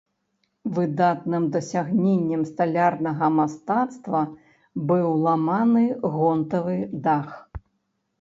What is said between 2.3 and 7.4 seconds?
сталярнага мастацтва быў ламаны гонтавы дах.